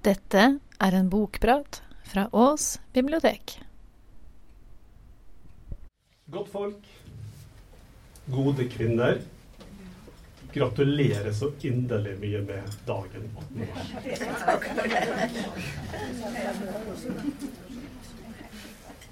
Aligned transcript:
Dette 0.00 0.42
er 0.80 0.94
en 0.96 1.08
bokprat 1.12 1.82
fra 2.08 2.22
Ås 2.32 2.78
bibliotek. 2.96 3.58
Godt 6.32 6.48
folk, 6.48 6.86
gode 8.32 8.64
kvinner. 8.72 9.20
Gratulerer 10.54 11.32
så 11.36 11.50
inderlig 11.68 12.14
mye 12.22 12.40
med 12.46 12.78
dagen 12.88 13.26
8. 13.42 13.66
mars. 13.68 13.90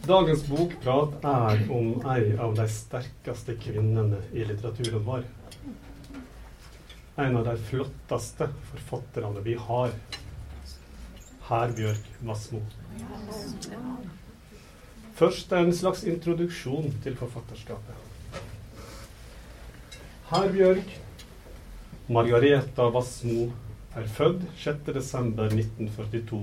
Dagens 0.09 0.47
bokprat 0.49 1.27
er 1.35 1.61
om 1.69 1.91
ei 2.15 2.33
av 2.41 2.57
de 2.57 2.65
sterkeste 2.73 3.59
kvinnene 3.61 4.23
i 4.33 4.47
litteraturen 4.49 5.05
vår. 5.05 5.29
En 7.21 7.37
av 7.37 7.45
de 7.51 7.59
flotteste 7.69 8.49
forfatterne 8.71 9.45
vi 9.45 9.59
har. 9.69 9.93
Herbjørg 11.49 12.09
Wassmo. 12.29 12.59
Først 15.17 15.53
en 15.57 15.71
slags 15.73 16.03
introduksjon 16.05 16.91
til 17.01 17.15
forfatterskapet. 17.17 18.43
Herbjørg 20.29 20.93
Margareta 22.13 22.91
Wassmo 22.93 23.47
er 23.97 24.11
født 24.19 24.45
6.12.1942 24.61 26.43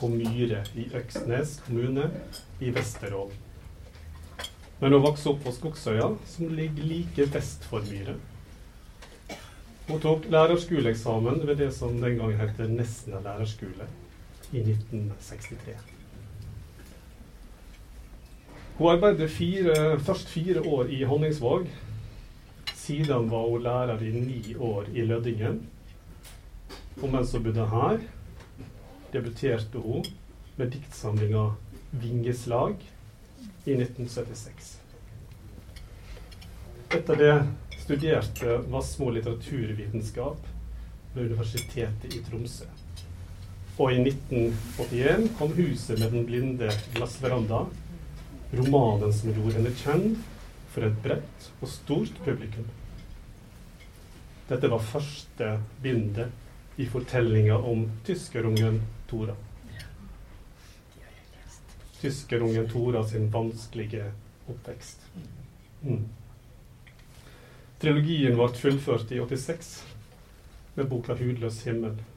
på 0.00 0.10
Myre 0.16 0.64
i 0.74 0.88
Øksnes 0.98 1.54
kommune 1.68 2.10
i 2.58 2.74
Vesterålen. 2.74 3.38
Men 4.82 4.98
hun 4.98 5.06
vokste 5.06 5.30
opp 5.30 5.46
på 5.46 5.54
Skogsøya, 5.54 6.10
som 6.26 6.50
ligger 6.58 6.90
like 6.90 7.30
vest 7.38 7.70
for 7.70 7.86
Myre. 7.86 8.18
Hun 9.86 10.02
tok 10.02 10.26
lærerskoleeksamen 10.26 11.44
ved 11.46 11.62
det 11.62 11.72
som 11.78 12.02
den 12.02 12.18
gang 12.18 12.38
het 12.42 12.64
Nesna 12.66 13.22
lærerskole 13.22 13.86
i 14.52 14.60
1963. 14.60 15.76
Hun 18.80 18.88
arbeidet 18.90 19.30
fire, 19.30 20.00
først 20.00 20.28
fire 20.28 20.60
år 20.60 20.84
i 20.88 21.02
Honningsvåg. 21.04 21.66
Siden 22.74 23.30
var 23.30 23.48
hun 23.50 23.62
lærer 23.62 24.02
i 24.02 24.10
ni 24.10 24.54
år 24.56 24.86
i 24.94 25.04
Lødingen. 25.04 25.66
Og 27.02 27.12
mens 27.12 27.32
hun 27.32 27.44
bodde 27.44 27.66
her, 27.68 27.98
debuterte 29.12 29.78
hun 29.78 30.04
med 30.56 30.70
diktsamlinga 30.70 31.50
'Vingeslag' 31.92 32.86
i 33.66 33.74
1976. 33.74 34.80
Etter 36.94 37.14
det 37.14 37.34
studerte 37.78 38.58
Vassmo 38.72 39.10
litteraturvitenskap 39.10 40.46
ved 41.14 41.24
Universitetet 41.24 42.14
i 42.14 42.24
Tromsø. 42.30 42.64
Og 43.80 43.94
i 43.94 44.00
1981 44.02 45.30
kom 45.38 45.52
'Huset 45.56 45.98
med 45.98 46.12
den 46.12 46.26
blinde 46.28 46.68
glassveranda', 46.94 47.66
romanen 48.52 49.12
som 49.12 49.32
gjorde 49.32 49.54
henne 49.56 49.72
kjent 49.72 50.18
for 50.74 50.84
et 50.84 50.98
bredt 51.02 51.46
og 51.62 51.68
stort 51.68 52.20
publikum. 52.24 52.66
Dette 54.50 54.68
var 54.68 54.84
første 54.84 55.54
bindet 55.82 56.28
i 56.76 56.86
fortellinga 56.90 57.56
om 57.56 57.86
tyskerungen 58.04 58.82
Tora. 59.08 59.36
Tyskerungen 62.00 62.68
Tora 62.68 63.04
sin 63.08 63.30
vanskelige 63.32 64.12
oppvekst. 64.48 65.08
Mm. 65.82 66.04
Trilogien 67.80 68.36
ble 68.36 68.52
fullført 68.60 69.12
i 69.12 69.20
86 69.24 69.74
med 70.76 70.88
boka 70.88 71.14
'Hudløs 71.14 71.64
himmel'. 71.64 72.09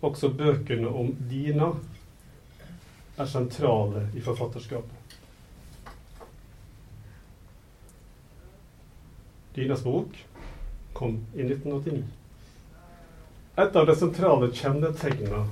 Også 0.00 0.30
bøkene 0.32 0.88
om 0.88 1.12
Dina 1.28 1.72
er 3.20 3.28
sentrale 3.28 4.06
i 4.16 4.22
forfatterskapet. 4.24 5.18
Dinas 9.54 9.82
bok 9.84 10.16
kom 10.96 11.18
i 11.34 11.42
1989. 11.42 12.04
Et 13.56 13.76
av 13.76 13.86
de 13.86 13.96
sentrale 13.98 14.48
kjennetegnene 14.56 15.42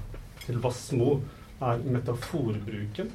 til 0.46 0.60
Wassmo 0.64 1.18
er 1.60 1.82
metaforbruken 1.84 3.10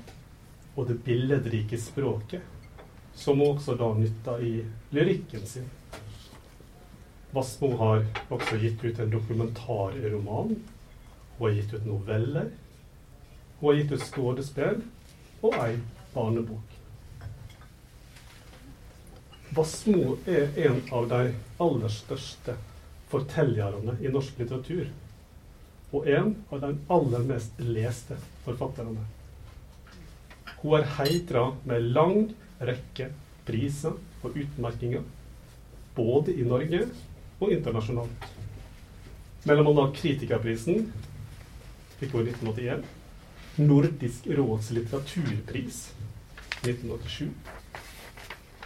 og 0.75 0.89
det 0.89 0.99
billedrike 1.05 1.79
språket, 1.81 2.41
som 3.15 3.39
hun 3.39 3.55
også 3.55 3.77
da 3.79 3.89
nytta 3.97 4.37
i 4.41 4.53
lyrikken 4.93 5.47
sin. 5.47 5.65
Wassmo 7.33 7.71
har 7.79 8.03
også 8.29 8.59
gitt 8.61 8.83
ut 8.83 8.99
en 9.01 9.13
dokumentarroman. 9.13 10.55
Hun 11.43 11.49
har 11.49 11.55
gitt 11.55 11.73
ut 11.73 11.85
noveller. 11.85 12.45
Hun 13.59 13.69
har 13.69 13.75
gitt 13.75 13.91
ut 13.91 14.03
skuespill 14.07 14.77
og 15.43 15.57
ei 15.59 15.73
barnebok. 16.13 16.77
Wassmo 19.57 20.13
er 20.23 20.55
en 20.69 20.79
av 20.95 21.09
de 21.11 21.19
aller 21.67 21.91
største 21.91 22.55
fortellerne 23.11 23.97
i 23.99 24.13
norsk 24.15 24.39
litteratur. 24.39 24.87
Og 25.91 26.07
en 26.15 26.31
av 26.47 26.63
de 26.63 26.71
aller 26.95 27.27
mest 27.35 27.59
leste 27.59 28.21
forfatterne. 28.47 29.03
Hun 30.63 30.79
er 30.79 30.91
heitra 30.95 31.49
med 31.67 31.91
lang 31.91 32.19
rekke 32.63 33.11
priser 33.43 33.99
og 34.23 34.31
utmerkinger, 34.47 35.03
både 35.99 36.39
i 36.39 36.47
Norge 36.47 36.85
og 37.41 37.49
internasjonalt. 37.51 38.29
Mellom 39.43 39.75
annet 39.75 39.99
Kritikerprisen 39.99 40.87
fikk 41.99 42.15
hun 42.17 42.27
i 42.27 42.33
1981. 42.33 42.85
Nordisk 43.55 44.27
råds 44.27 44.71
litteraturpris 44.73 45.81
1987. 46.63 47.29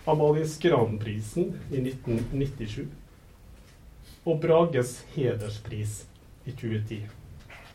Amalie 0.07 0.47
Skram-prisen 0.47 1.53
i 1.71 1.81
1997. 1.81 2.87
Og 4.23 4.39
Brages 4.43 5.01
hederspris 5.15 6.05
i 6.45 6.51
2010. 6.51 7.01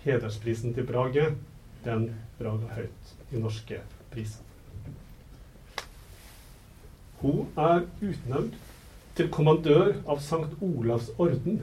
Hedersprisen 0.05 0.75
til 0.75 0.87
Brage, 0.89 1.27
den 1.85 2.09
braga 2.39 2.73
høyt 2.77 3.13
i 3.33 3.41
norske 3.41 3.81
priser. 4.13 4.43
Hun 7.23 7.47
er 7.57 7.85
utnevnt 8.03 8.57
til 9.15 9.29
kommandør 9.31 9.93
av 10.09 10.23
Sankt 10.25 10.57
Olavs 10.65 11.13
orden 11.21 11.61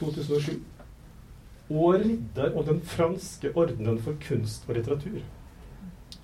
2007. 0.00 0.56
Og 1.70 1.94
ridder 2.00 2.52
av 2.52 2.66
den 2.68 2.80
franske 2.84 3.52
ordenen 3.56 4.00
for 4.04 4.18
kunst 4.20 4.68
og 4.68 4.76
litteratur. 4.76 5.22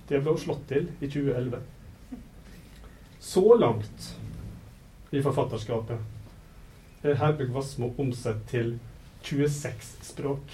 Det 0.09 0.19
ble 0.21 0.35
hun 0.35 0.41
slått 0.41 0.67
til 0.69 0.89
i 0.99 1.07
2011. 1.07 1.61
Så 3.21 3.43
langt 3.57 4.11
i 5.11 5.21
forfatterskapet 5.21 7.05
er 7.05 7.17
Herbjørg 7.17 7.55
Wassmo 7.55 7.91
omsett 7.97 8.43
til 8.51 8.75
26 9.23 10.05
språk. 10.05 10.53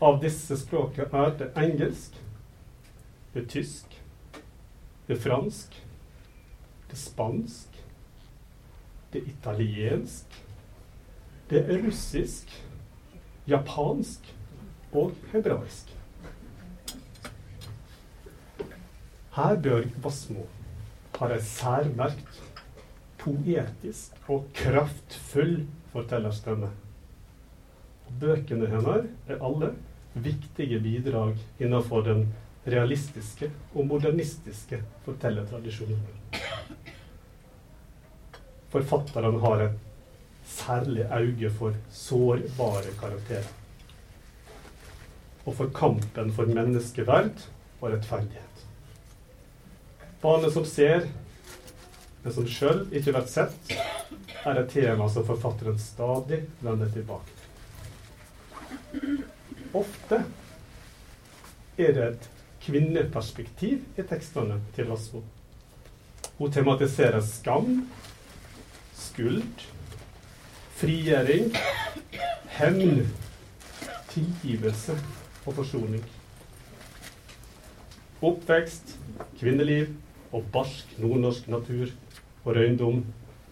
Av 0.00 0.20
disse 0.22 0.56
språkene 0.56 1.10
er 1.24 1.34
det 1.38 1.50
engelsk, 1.60 2.16
det 3.34 3.42
er 3.42 3.50
tysk, 3.52 3.98
det 5.06 5.16
er 5.16 5.22
fransk, 5.22 5.74
det 6.88 6.96
er 6.96 7.02
spansk, 7.02 7.80
det 9.12 9.20
er 9.20 9.30
italiensk, 9.34 10.40
det 11.50 11.64
er 11.66 11.82
russisk, 11.84 12.50
japansk 13.50 14.30
og 14.92 15.12
hebraisk. 15.32 15.90
Her 19.34 19.56
bør 19.62 19.86
Wassmo 20.04 20.46
har 21.20 21.34
ei 21.34 21.42
særmerkt, 21.44 22.38
poetisk 23.20 24.30
og 24.32 24.46
kraftfull 24.56 25.58
fortellerstemme. 25.92 26.70
Bøkene 28.20 28.70
hennes 28.70 29.10
er 29.28 29.42
alle 29.44 29.74
viktige 30.14 30.80
bidrag 30.82 31.36
innenfor 31.60 32.06
den 32.06 32.24
realistiske 32.66 33.50
og 33.74 33.86
modernistiske 33.86 34.80
fortellertradisjonen. 35.04 36.00
Forfatteren 38.70 39.38
har 39.44 39.66
et 39.66 39.89
særlig 40.50 41.06
øye 41.12 41.50
for 41.50 41.74
sårbare 41.90 42.92
karakterer. 43.00 43.48
Og 45.46 45.54
for 45.56 45.70
kampen 45.74 46.32
for 46.32 46.46
menneskeverd 46.46 47.46
og 47.80 47.92
rettferdighet. 47.92 48.66
Barnet 50.22 50.52
som 50.52 50.64
ser, 50.68 51.06
men 52.22 52.34
som 52.34 52.46
sjøl 52.48 52.82
ikke 52.92 53.14
blir 53.14 53.28
sett, 53.30 53.72
er 54.44 54.60
et 54.60 54.72
tema 54.72 55.08
som 55.08 55.24
forfatteren 55.24 55.78
stadig 55.80 56.42
vender 56.60 56.90
tilbake 56.92 57.36
til. 57.40 57.40
Ofte 59.80 60.24
er 61.78 61.92
det 61.96 62.06
et 62.10 62.28
kvinneperspektiv 62.60 63.84
i 63.96 64.04
tekstene 64.04 64.60
til 64.76 64.90
Wassmo. 64.90 65.22
Hun 66.38 66.52
tematiserer 66.52 67.20
skam, 67.24 67.86
skuld, 68.96 69.64
frigjøring, 70.80 71.50
hevn, 72.56 73.02
tilgivelse 74.08 74.94
og 75.46 75.54
forsoning. 75.58 76.04
Oppvekst, 78.24 78.94
kvinneliv 79.40 79.90
og 80.32 80.46
barsk 80.52 80.94
nordnorsk 81.02 81.50
natur 81.52 81.92
og 82.46 82.56
røyndom 82.56 83.02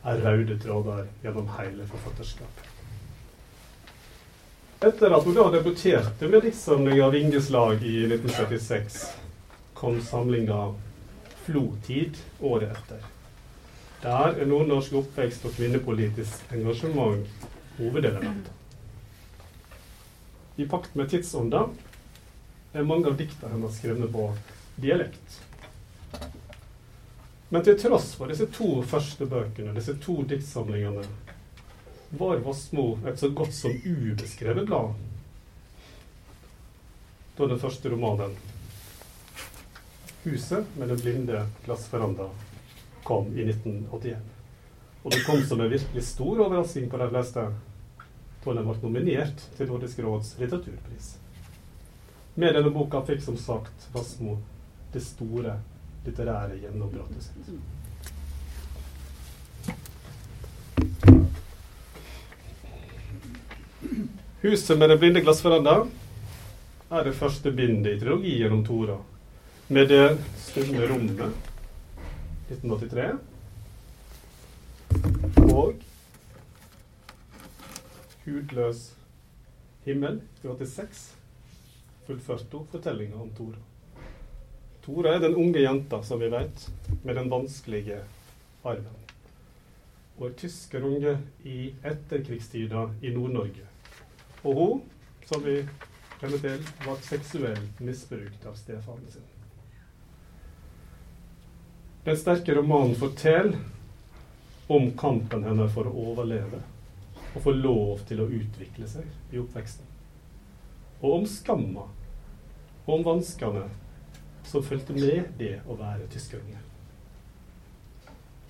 er 0.08 0.25
røde 0.25 0.56
tråder 0.62 1.04
gjennom 1.22 1.50
hele 1.58 1.84
forfatterskapet. 1.90 2.64
Etter 4.88 5.12
at 5.12 5.25
hun 5.26 5.36
da 5.36 5.48
debuterte 5.52 6.28
med 6.32 6.44
diktsamlinga 6.46 7.10
'Vingeslag' 7.10 7.84
i 7.84 8.06
1976, 8.06 8.98
kom 9.75 10.00
samlinga 10.00 10.72
'Flotid' 11.44 12.20
året 12.40 12.72
etter. 12.72 13.17
Der 14.02 14.38
er 14.38 14.46
nordnorsk 14.46 14.94
oppvekst 15.00 15.46
og 15.48 15.56
kvinnepolitisk 15.56 16.52
engasjement 16.54 17.26
hovedelementer. 17.78 18.54
I 20.58 20.66
pakt 20.70 20.94
med 20.98 21.10
tidsånda 21.10 21.64
er 22.74 22.86
mange 22.86 23.10
av 23.10 23.18
dikta 23.18 23.50
hennes 23.50 23.74
skrevet 23.78 24.12
på 24.14 24.28
dialekt. 24.78 25.40
Men 27.48 27.64
til 27.64 27.78
tross 27.80 28.12
for 28.18 28.30
disse 28.30 28.46
to 28.54 28.70
første 28.86 29.26
bøkene, 29.26 29.74
disse 29.74 29.96
to 30.04 30.20
diktsamlingene, 30.30 31.02
var 32.18 32.42
Vassmo 32.44 32.90
et 33.06 33.18
så 33.20 33.30
godt 33.34 33.54
som 33.54 33.74
ubeskrevet 33.82 34.66
blad 34.68 34.94
da 37.38 37.46
den 37.46 37.60
første 37.62 37.90
romanen, 37.90 38.36
'Huset 40.24 40.64
med 40.76 40.88
den 40.88 41.00
blinde 41.00 41.46
glassveranda', 41.64 42.30
kom 43.04 43.32
i 43.36 43.44
1981. 43.44 44.16
Og 45.02 45.12
det 45.14 45.24
kom 45.26 45.42
som 45.46 45.60
en 45.60 45.70
virkelig 45.70 46.04
stor 46.04 46.40
overraskning 46.46 46.90
på 46.90 47.00
de 47.00 47.08
fleste 47.12 47.46
da 48.48 48.54
den 48.54 48.64
ble 48.64 48.76
nominert 48.82 49.42
til 49.56 49.68
Nordisk 49.68 49.98
råds 50.00 50.36
litteraturpris. 50.40 51.16
Med 52.38 52.54
denne 52.56 52.70
boka 52.72 53.02
fikk 53.04 53.20
som 53.24 53.36
sagt 53.36 53.88
Vassmo 53.92 54.38
det 54.92 55.02
store 55.04 55.58
litterære 56.06 56.56
gjennombruddet 56.62 57.26
sitt. 57.26 57.50
Huset 64.40 64.78
med 64.78 64.88
den 64.94 65.00
blinde 65.02 65.20
glassveranda 65.26 65.82
er 66.88 67.04
det 67.04 67.16
første 67.18 67.52
bindet 67.52 67.96
i 67.96 68.00
trilogien 68.00 68.52
om 68.54 68.64
Tora. 68.64 68.96
Med 69.68 69.90
det 69.90 70.04
stumme 70.46 70.86
rommet 70.88 71.57
1983 72.48 73.18
og 75.52 75.74
Hudløs 78.24 78.80
himmel 79.84 80.20
i 80.42 80.46
86 80.48 81.02
fullførte 82.06 82.56
hun 82.56 82.66
fortellinga 82.72 83.20
om 83.20 83.30
Tora. 83.36 83.60
Tora 84.84 85.14
er 85.14 85.20
den 85.26 85.36
unge 85.36 85.60
jenta, 85.60 86.00
som 86.02 86.20
vi 86.20 86.30
vet, 86.32 86.70
med 87.04 87.14
den 87.20 87.30
vanskelige 87.30 88.00
arven. 88.64 88.96
Og 90.18 90.30
er 90.30 90.36
tyskerunge 90.40 91.18
i 91.44 91.74
etterkrigstida 91.84 92.88
i 93.02 93.12
Nord-Norge. 93.14 93.66
Og 94.44 94.54
hun, 94.54 94.82
som 95.28 95.44
vi 95.44 95.60
kjenner 96.20 96.40
til, 96.44 96.70
ble 96.84 96.96
seksuelt 97.04 97.82
misbrukt 97.84 98.48
av 98.48 98.56
stefaren 98.56 99.04
sin. 99.12 99.28
Den 102.08 102.16
sterke 102.16 102.55
romanen 102.55 102.94
forteller 102.94 103.56
om 104.66 104.87
kampen 104.96 105.43
hennes 105.44 105.75
for 105.75 105.90
å 105.90 106.05
overleve 106.08 106.62
og 107.34 107.43
få 107.44 107.52
lov 107.52 108.00
til 108.08 108.22
å 108.25 108.28
utvikle 108.32 108.88
seg 108.88 109.34
i 109.34 109.37
oppveksten. 109.43 109.84
Og 111.02 111.19
om 111.19 111.26
skamma 111.28 111.84
og 112.87 112.94
om 112.94 113.05
vanskene 113.10 113.66
som 114.49 114.64
fulgte 114.64 114.96
med 114.96 115.37
det 115.37 115.58
å 115.69 115.76
være 115.76 116.08
tyskerunge. 116.08 116.64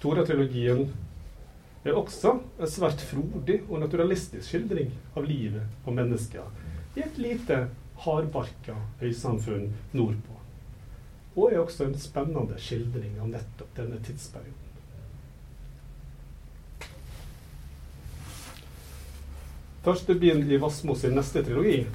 Tora-trilogien 0.07 0.87
er 1.83 1.99
også 1.99 2.39
en 2.39 2.75
svært 2.79 3.03
frodig 3.11 3.65
og 3.65 3.83
naturalistisk 3.83 4.53
skildring 4.53 4.95
av 5.19 5.27
livet 5.27 5.67
og 5.83 5.99
mennesker 5.99 6.47
i 6.95 7.09
et 7.11 7.19
lite, 7.19 7.65
hardbarka 8.07 8.79
øysamfunn 9.03 9.73
nordpå. 9.99 10.38
Og 11.39 11.53
er 11.53 11.61
også 11.63 11.87
en 11.87 11.99
spennende 12.03 12.59
skildring 12.59 13.15
av 13.23 13.31
nettopp 13.31 13.77
denne 13.79 14.01
tidsperioden. 14.03 14.65
Første 19.87 20.19
bind 20.19 20.51
i 20.51 20.59
Vassmo 20.61 20.97
sin 20.99 21.15
neste 21.15 21.45
trilogi, 21.47 21.87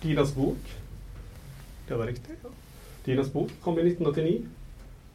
'Dinas 0.00 0.32
bok', 0.34 0.72
det 1.88 1.98
var 1.98 2.06
riktig, 2.06 2.34
ja. 2.42 2.50
Dinas 3.04 3.28
bok 3.32 3.50
kom 3.62 3.78
i 3.78 3.82
1989. 3.82 4.48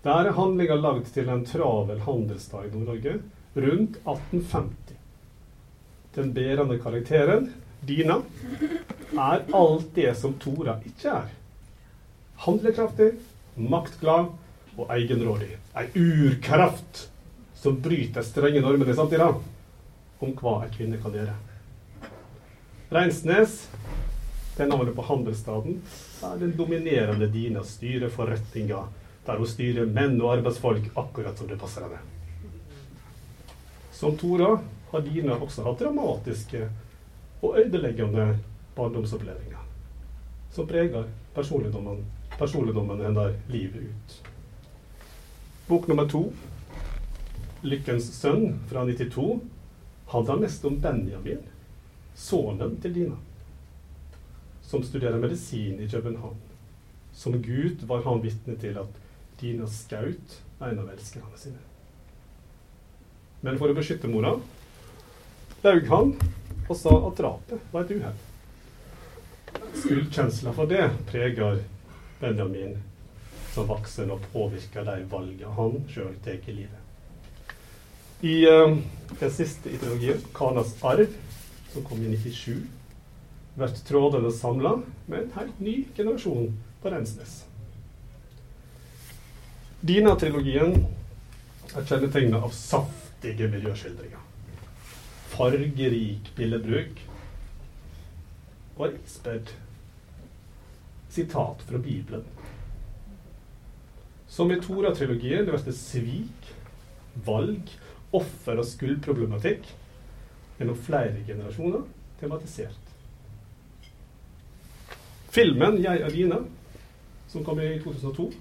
Der 0.03 0.29
er 0.29 0.37
handlinga 0.37 0.77
lagd 0.79 1.09
til 1.13 1.29
en 1.29 1.43
travel 1.45 1.99
handelsdag 2.05 2.69
i 2.69 2.71
Nord-Norge 2.71 3.17
rundt 3.55 3.97
1850. 4.05 4.95
Den 6.15 6.33
bærende 6.33 6.79
karakteren, 6.79 7.51
Dina, 7.87 8.21
er 9.11 9.43
alt 9.53 9.91
det 9.95 10.15
som 10.17 10.33
Tora 10.39 10.77
ikke 10.85 11.09
er. 11.09 11.29
Handlekraftig, 12.45 13.11
maktglad 13.55 14.31
og 14.77 14.91
egenrådig. 14.95 15.57
Ei 15.77 15.87
urkraft 15.95 17.07
som 17.55 17.77
bryter 17.81 18.25
strenge 18.25 18.61
normene 18.63 18.91
i 18.91 18.97
samtida 18.97 19.29
om 20.21 20.33
hva 20.37 20.61
ei 20.65 20.71
kvinne 20.73 20.99
kan 21.01 21.15
gjøre. 21.15 21.35
Reinsnes, 22.91 23.67
det 24.57 24.67
navnet 24.67 24.95
på 24.95 25.05
handelsstaden, 25.07 25.79
er 26.23 26.41
den 26.41 26.55
dominerende 26.57 27.29
Dina 27.31 27.63
styrer 27.63 28.11
forretninga, 28.11 28.83
der 29.25 29.39
hun 29.39 29.47
styrer 29.49 29.87
menn 29.87 30.19
og 30.19 30.35
arbeidsfolk 30.37 30.91
akkurat 30.99 31.39
som 31.39 31.49
det 31.49 31.59
passer 31.61 31.87
henne. 31.87 32.01
Som 33.95 34.17
Tora 34.17 34.55
har 34.91 35.05
Dina 35.05 35.37
også 35.37 35.65
hatt 35.67 35.79
dramatiske 35.79 36.67
og 37.41 37.57
ødeleggende 37.61 38.33
barndomsopplevelser 38.75 39.51
som 40.51 40.67
preger 40.67 41.05
personligdommen, 41.33 42.05
personligdommen 42.41 43.01
hennes 43.05 43.35
livet 43.47 43.81
ut. 43.81 44.21
Bok 45.67 45.87
nummer 45.87 46.09
to, 46.09 46.33
'Lykkens 47.61 48.07
sønn', 48.17 48.59
fra 48.69 48.85
92, 48.85 49.39
handler 50.07 50.39
mest 50.41 50.65
om 50.65 50.79
Benjamin, 50.81 51.43
sønnen 52.15 52.79
til 52.81 52.93
Dina, 52.93 53.17
som 54.61 54.83
studerer 54.83 55.21
medisin 55.21 55.79
i 55.79 55.89
København. 55.89 56.39
Som 57.13 57.37
gutt 57.45 57.83
var 57.87 58.01
han 58.07 58.23
vitne 58.23 58.55
til 58.57 58.79
at 58.81 58.97
Dina 59.41 59.67
skjøt 59.69 60.39
en 60.61 60.79
av 60.81 60.89
elskerne 60.95 61.37
sine. 61.37 61.61
Men 63.41 63.59
for 63.61 63.69
å 63.69 63.77
beskytte 63.77 64.09
mora 64.09 64.33
laug 65.61 65.85
han 65.93 66.15
og 66.67 66.73
sa 66.77 66.95
at 67.05 67.21
drapet 67.21 67.69
var 67.69 67.85
et 67.85 67.93
uhell. 67.99 68.17
Skyldkjensla 69.77 70.55
for 70.57 70.65
det 70.65 70.89
preger 71.11 71.61
Benjamin 72.21 72.77
som 73.51 73.67
voksen 73.67 74.11
og 74.13 74.23
påvirker 74.31 74.85
de 74.87 75.01
valgene 75.11 75.55
han 75.57 75.81
sjøl 75.91 76.13
tar 76.23 76.39
i 76.47 76.55
livet. 76.55 76.77
I 78.21 78.35
uh, 78.47 78.77
den 79.19 79.31
siste 79.33 79.71
ideologien, 79.73 80.21
Kanas 80.35 80.75
arv, 80.85 81.09
som 81.73 81.85
kom 81.87 82.03
i 82.05 82.11
97, 82.13 82.61
blir 83.57 83.79
trådene 83.87 84.31
samla 84.31 84.75
med 85.07 85.23
en 85.23 85.31
helt 85.35 85.59
ny 85.59 85.75
generasjon 85.97 86.51
på 86.83 86.91
Rensnes. 86.93 87.41
Dina-trilogien 89.81 90.77
er 91.73 91.87
kjennetegna 91.89 92.43
av 92.45 92.53
saftige 92.53 93.49
miljøskildringer. 93.49 94.21
Fargerik 95.31 96.29
billedbruk 96.37 97.01
og 98.77 98.93
ispedd 98.99 99.49
sitat 101.11 101.61
fra 101.67 101.77
Bibelen. 101.77 102.23
Som 104.27 104.51
i 104.51 104.59
Tora-trilogien 104.63 105.45
blir 105.45 105.65
det 105.65 105.75
svik, 105.75 106.51
valg, 107.25 107.67
offer 108.15 108.61
og 108.61 108.67
skuldproblematikk 108.67 109.67
gjennom 110.59 110.77
flere 110.79 111.23
generasjoner 111.27 111.83
tematisert. 112.19 112.79
Filmen 115.31 115.77
'Jeg 115.83 116.11
Dina', 116.11 116.45
som 117.27 117.43
kom 117.43 117.59
i 117.59 117.79
2002, 117.79 118.31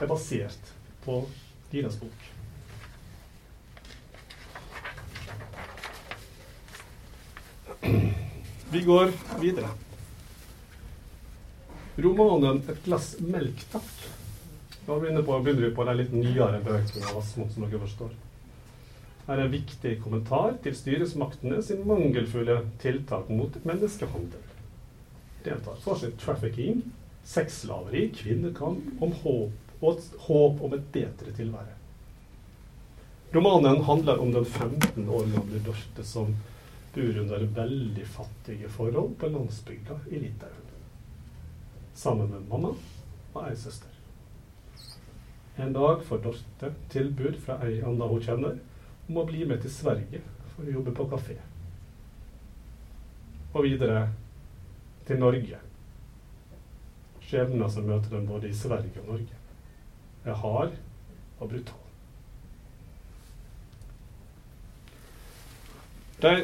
er 0.00 0.06
basert 0.06 0.74
på 1.04 1.28
Dinas 1.72 1.96
bok. 1.96 2.32
Vi 8.72 8.84
går 8.84 9.12
videre. 9.40 9.68
Romanen 11.96 12.62
'Et 12.68 12.84
glass 12.84 13.16
melk, 13.20 13.64
takk'. 13.72 14.04
Da 14.86 14.98
begynner, 14.98 15.22
på, 15.22 15.38
vi 15.38 15.70
på 15.70 15.84
de 15.84 15.94
litt 15.94 16.12
nyere 16.12 16.60
bøkene 16.64 17.10
av 17.10 17.18
Asmo, 17.20 17.48
som 17.52 17.66
dere 17.66 17.80
forstår. 17.82 18.14
Her 19.26 19.38
er 19.38 19.44
en 19.44 19.52
viktig 19.52 19.92
kommentar 20.02 20.56
til 20.64 20.74
styresmaktene 20.74 21.60
sin 21.62 21.84
mangelfulle 21.86 22.62
tiltak 22.82 23.28
mot 23.28 23.58
menneskehandel. 23.68 24.48
Deltar 25.44 25.76
fortsatt 25.84 26.16
trafficking, 26.18 26.80
sexslaveri, 27.28 28.08
kvinnekamp 28.16 29.02
om 29.02 29.12
håp 29.22 29.82
og 29.82 29.92
et 29.92 30.18
håp 30.26 30.64
om 30.64 30.74
et 30.74 30.88
bedre 30.96 31.36
tilvære. 31.36 31.76
Romanen 33.36 33.84
handler 33.84 34.20
om 34.20 34.32
den 34.32 34.44
15 34.44 35.08
år 35.08 35.28
gamle 35.36 35.62
Dorte 35.68 36.04
som 36.04 36.34
bor 36.94 37.22
under 37.22 37.46
veldig 37.60 38.08
fattige 38.16 38.68
forhold 38.68 39.16
på 39.20 39.28
landsbygda 39.28 40.00
i 40.10 40.24
Litauen. 40.24 40.61
Sammen 41.94 42.30
med 42.30 42.48
mamma 42.48 42.74
og 43.34 43.42
ei 43.48 43.56
søster. 43.56 43.88
En 45.60 45.72
dag 45.72 46.04
får 46.04 46.22
Dorte 46.24 46.72
tilbud 46.92 47.36
fra 47.44 47.58
ei 47.66 47.82
anna 47.84 48.08
hun 48.08 48.22
kjenner, 48.24 48.56
om 49.08 49.18
å 49.20 49.26
bli 49.28 49.44
med 49.44 49.60
til 49.62 49.72
Sverige 49.74 50.22
for 50.54 50.64
å 50.64 50.76
jobbe 50.78 50.94
på 50.96 51.08
kafé. 51.10 51.36
Og 53.52 53.66
videre 53.66 54.06
til 55.06 55.20
Norge. 55.20 55.60
Skjebner 57.26 57.68
som 57.72 57.86
møter 57.88 58.16
dem 58.16 58.26
både 58.28 58.48
i 58.48 58.56
Sverige 58.56 59.04
og 59.04 59.12
Norge, 59.12 59.38
er 60.24 60.40
hard 60.40 60.74
og 61.38 61.48
brutal. 61.52 61.78
De 66.22 66.34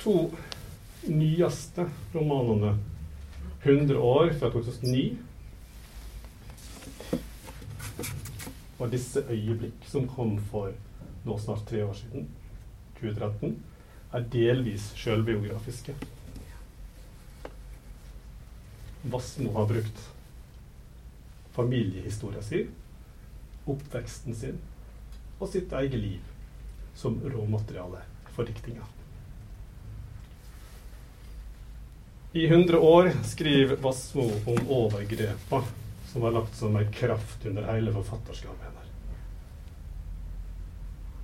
to 0.00 0.14
nyeste 1.06 1.84
romanene, 2.14 2.72
'Hundre 3.66 3.98
år' 3.98 4.38
fra 4.38 4.48
2009 4.50 5.18
og 8.78 8.90
'Disse 8.90 9.24
øyeblikk', 9.26 9.88
som 9.90 10.04
kom 10.08 10.36
for 10.38 10.70
nå 11.24 11.38
snart 11.38 11.64
tre 11.66 11.80
år 11.84 11.92
siden, 11.92 12.28
2013, 13.00 13.56
er 14.12 14.28
delvis 14.32 14.92
sjølbiografiske. 14.94 15.94
Wassmo 19.10 19.50
har 19.52 19.66
brukt 19.66 20.04
familiehistoria 21.50 22.42
si, 22.42 22.68
oppveksten 23.66 24.34
sin 24.34 24.60
og 25.40 25.48
sitt 25.48 25.72
eget 25.72 25.98
liv 25.98 26.20
som 26.94 27.18
råmateriale 27.34 28.04
for 28.30 28.46
diktinga. 28.46 28.86
I 32.36 32.46
100 32.46 32.78
år 32.78 33.12
skriver 33.24 33.76
Wassmo 33.76 34.30
om 34.46 34.58
overgrepa 34.68 35.64
som 36.06 36.22
var 36.22 36.30
lagt 36.30 36.56
som 36.56 36.76
ei 36.76 36.92
kraft 36.92 37.46
under 37.46 37.64
hele 37.64 37.92
forfatterskapet 37.92 38.66
hennes. 38.66 38.90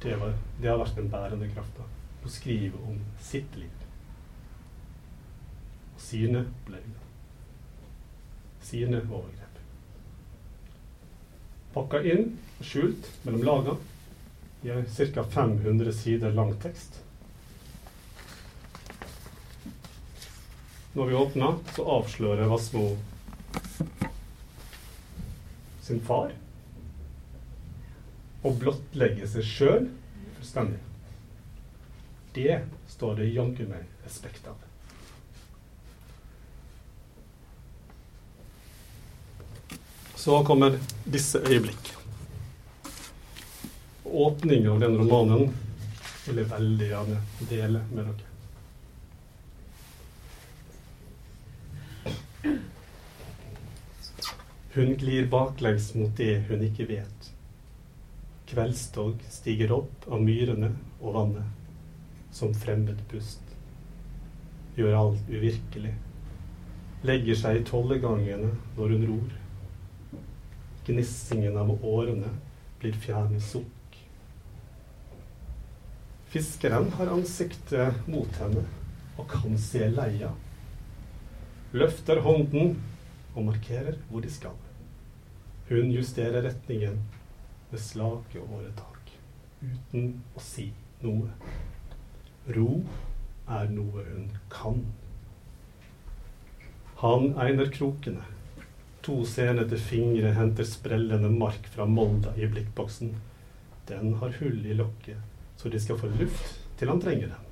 Det, 0.03 0.17
det, 0.63 0.71
har 0.71 0.81
vært 0.81 0.97
den 0.97 1.11
bærende 1.13 1.51
krafta. 1.53 1.85
Å 2.25 2.33
skrive 2.33 2.81
om 2.89 2.97
sitt 3.21 3.53
liv. 3.61 3.85
Og 5.93 6.01
sine 6.01 6.47
opplevelser. 6.47 7.13
Sine 8.71 9.05
overgrep. 9.05 9.63
Pakka 11.77 12.01
inn 12.09 12.39
og 12.57 12.65
skjult 12.73 13.13
mellom 13.27 13.49
laga 13.51 13.77
i 14.65 14.73
en 14.79 14.89
ca. 14.89 15.29
500 15.37 15.93
sider 16.01 16.33
lang 16.41 16.57
tekst. 16.65 17.03
Når 20.93 21.07
vi 21.07 21.15
åpner, 21.15 21.55
så 21.77 21.85
avslører 21.89 22.51
Wassmo 22.53 22.85
sin 25.83 26.01
far 26.05 26.35
og 28.43 28.59
blottlegger 28.61 29.29
seg 29.31 29.47
sjøl 29.47 29.87
fullstendig. 30.37 30.81
Det 32.37 32.59
står 32.93 33.17
det 33.21 33.31
jaggu 33.33 33.65
meg 33.71 33.87
respekt 34.05 34.47
av. 34.51 34.59
Så 40.23 40.43
kommer 40.47 40.77
disse 41.05 41.41
øyeblikk. 41.43 41.95
Åpningen 44.05 44.69
av 44.75 44.85
den 44.85 44.99
romanen 45.01 45.49
vil 46.27 46.43
jeg 46.43 46.53
veldig 46.53 46.93
gjerne 46.93 47.23
dele 47.51 47.87
med 47.91 48.05
dere. 48.05 48.32
Hun 54.75 54.97
glir 54.97 55.27
baklengs 55.27 55.95
mot 55.95 56.17
det 56.17 56.39
hun 56.49 56.63
ikke 56.65 56.87
vet. 56.89 57.27
Kveldstog 58.49 59.19
stiger 59.29 59.75
opp 59.77 60.07
av 60.09 60.23
myrene 60.25 60.71
og 61.03 61.17
vannet 61.17 62.33
som 62.33 62.55
fremmed 62.57 63.03
pust. 63.11 63.43
Gjør 64.79 64.97
alt 64.97 65.29
uvirkelig. 65.29 65.93
Legger 67.05 67.37
seg 67.37 67.59
i 67.59 67.65
tollegangene 67.69 68.49
når 68.79 68.95
hun 68.95 69.05
ror. 69.11 69.35
Gnissingen 70.87 71.59
av 71.61 71.75
årene 71.85 72.31
blir 72.81 72.97
fjerne 73.03 73.41
sukk. 73.45 73.99
Fiskeren 76.33 76.89
har 76.97 77.13
ansiktet 77.13 78.09
mot 78.09 78.41
henne 78.41 78.65
og 79.21 79.29
kan 79.29 79.61
se 79.61 79.85
leia. 79.93 80.33
Løfter 81.77 82.23
hånden 82.25 82.79
og 83.35 83.47
markerer 83.49 83.99
hvor 84.09 84.25
de 84.25 84.31
skal. 84.31 84.57
Hun 85.69 85.93
justerer 85.95 86.45
retningen 86.45 86.99
med 87.71 87.81
slake 87.81 88.41
åretak, 88.43 89.13
uten 89.63 90.11
å 90.37 90.43
si 90.43 90.69
noe. 91.05 91.31
Ro 92.53 92.83
er 93.49 93.71
noe 93.73 94.05
hun 94.11 94.29
kan. 94.53 94.83
Han 97.03 97.33
egner 97.43 97.71
krokene. 97.75 98.27
To 99.03 99.25
senete 99.27 99.79
fingre 99.83 100.31
henter 100.37 100.67
sprellende 100.69 101.31
mark 101.33 101.65
fra 101.73 101.87
molda 101.91 102.37
i 102.39 102.47
blikkboksen. 102.47 103.17
Den 103.89 104.15
har 104.21 104.37
hull 104.39 104.61
i 104.67 104.77
lokket, 104.79 105.19
så 105.59 105.73
de 105.73 105.81
skal 105.83 105.99
få 105.99 106.11
luft 106.21 106.61
til 106.79 106.93
han 106.93 107.03
trenger 107.03 107.33
den. 107.33 107.49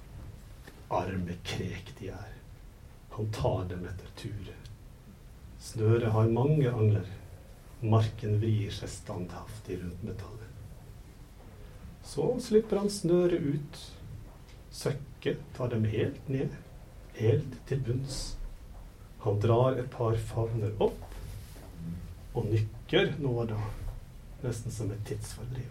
Arme 0.91 1.39
krek 1.47 1.91
de 1.99 2.13
er. 2.15 2.33
Han 3.17 3.33
tar 3.35 3.67
dem 3.73 3.83
etter 3.91 4.15
ture. 4.19 4.60
Snøret 5.61 6.13
har 6.15 6.33
mange 6.33 6.71
angler. 6.71 7.09
Marken 7.81 8.39
vrir 8.41 8.73
seg 8.73 8.91
standhaftig 8.93 9.79
rundt 9.81 10.05
metallet. 10.05 10.49
Så 12.05 12.27
slipper 12.43 12.81
han 12.81 12.91
snøret 12.93 13.45
ut. 13.45 13.81
Søkket 14.73 15.41
tar 15.57 15.73
dem 15.73 15.85
helt 15.91 16.29
ned, 16.29 16.55
helt 17.19 17.57
til 17.69 17.83
bunns. 17.87 18.21
Han 19.25 19.41
drar 19.41 19.77
et 19.77 19.91
par 19.93 20.17
favner 20.31 20.73
opp 20.81 21.01
og 22.35 22.47
nykker 22.49 23.17
nå 23.21 23.33
og 23.43 23.51
da, 23.51 23.59
nesten 24.45 24.73
som 24.73 24.93
et 24.95 25.03
tidsfordriv. 25.09 25.69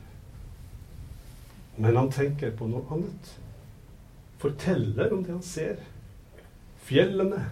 Men 1.79 1.97
han 1.97 2.11
tenker 2.13 2.51
på 2.59 2.67
noe 2.69 2.85
annet. 2.93 3.31
Forteller 4.39 5.13
om 5.15 5.23
det 5.23 5.33
han 5.33 5.45
ser. 5.45 5.81
Fjellene, 6.85 7.45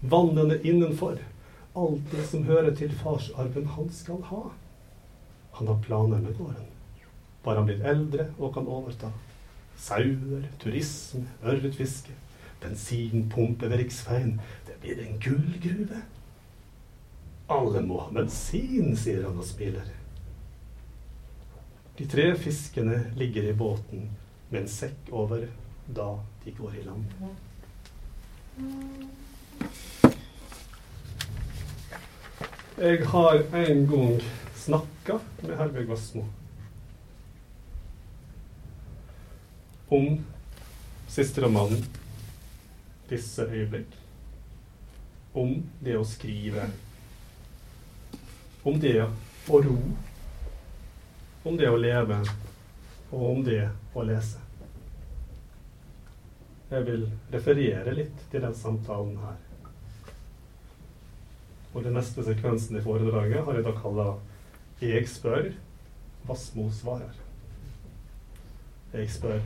vannene 0.00 0.60
innenfor 0.60 1.18
alt 1.76 2.10
det 2.10 2.26
som 2.26 2.44
hører 2.44 2.74
til 2.74 2.92
farsarven 3.02 3.66
han 3.76 3.90
skal 3.94 4.22
ha. 4.30 4.42
Han 5.58 5.66
har 5.70 5.82
planer 5.84 6.22
med 6.22 6.36
gården. 6.38 6.66
Bare 7.44 7.62
han 7.62 7.68
blir 7.68 7.84
eldre 7.86 8.26
og 8.38 8.54
kan 8.54 8.66
overta. 8.68 9.12
Sauer, 9.80 10.44
turisme, 10.60 11.24
ørretfiske, 11.42 12.12
bensinpumpe 12.60 13.70
ved 13.70 13.84
riksveien. 13.84 14.40
Det 14.66 14.76
blir 14.82 15.00
en 15.04 15.20
gullgruve. 15.22 16.02
Alle 17.50 17.82
må 17.82 18.02
ha 18.04 18.12
bensin, 18.14 18.92
sier 18.96 19.24
han 19.26 19.38
og 19.40 19.46
smiler. 19.48 19.88
De 21.98 22.06
tre 22.08 22.30
fiskene 22.38 23.12
ligger 23.16 23.50
i 23.50 23.56
båten 23.56 24.10
med 24.50 24.62
en 24.62 24.70
sekk 24.70 25.10
over 25.12 25.48
da 25.86 26.12
de 26.44 26.54
går 26.56 26.78
i 26.80 26.84
land. 26.86 27.04
Jeg 32.80 33.06
har 33.06 33.42
en 33.52 33.86
gang 33.86 34.22
snakka 34.56 35.18
med 35.42 35.56
Hervig 35.56 35.82
Wassmo 35.88 36.22
om 39.88 40.24
siste 41.08 41.42
romanen, 41.44 41.84
'Disse 43.08 43.44
øyeblikk'. 43.44 43.98
Om 45.32 45.52
det 45.84 45.98
å 45.98 46.06
skrive. 46.08 46.70
Om 48.62 48.80
det 48.80 48.96
å 49.48 49.60
ro. 49.60 49.76
Om 51.44 51.60
det 51.60 51.68
å 51.68 51.76
leve. 51.76 52.22
Og 53.10 53.30
om 53.30 53.44
det 53.44 53.68
å 53.92 54.08
lese. 54.08 54.40
Jeg 56.70 56.88
vil 56.88 57.08
referere 57.32 57.94
litt 57.94 58.28
til 58.30 58.40
den 58.40 58.54
samtalen 58.54 59.16
her. 59.20 59.49
Og 61.74 61.84
den 61.84 61.94
neste 61.94 62.24
sekvensen 62.26 62.78
i 62.78 62.82
foredraget 62.82 63.44
har 63.44 63.54
jeg 63.54 63.64
da 63.64 63.72
kalla 63.82 64.06
'Jeg 64.80 65.08
spør, 65.08 65.52
Vassmo 66.26 66.70
svarer'. 66.70 67.20
Jeg 68.92 69.10
spør. 69.10 69.40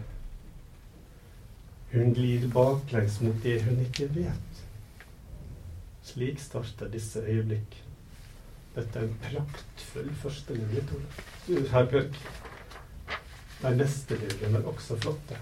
Hun 1.92 2.14
glir 2.14 2.48
baklengs 2.52 3.20
mot 3.20 3.42
det 3.42 3.62
hun 3.62 3.80
ikke 3.80 4.14
vet. 4.14 4.62
Slik 6.02 6.38
starter 6.38 6.88
disse 6.88 7.20
øyeblikk. 7.20 7.84
Dette 8.74 8.98
er 8.98 9.02
en 9.02 9.18
praktfull 9.22 10.14
førstelinje, 10.14 10.82
herr 11.70 11.90
Bjørk. 11.90 12.16
De 13.62 13.76
neste 13.76 14.16
linjene 14.16 14.58
er 14.58 14.66
også 14.66 14.96
flotte. 14.96 15.38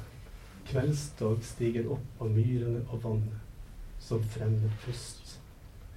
Kveldsdag 0.67 1.39
stiger 1.43 1.89
opp 1.91 2.21
av 2.21 2.31
myrene 2.31 2.85
og 2.89 3.05
vannet. 3.05 3.41
Som 4.01 4.25
fremmed 4.25 4.71
pust 4.85 5.42